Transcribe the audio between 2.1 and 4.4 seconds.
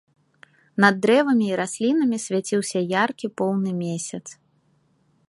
свяціўся яркі поўны месяц.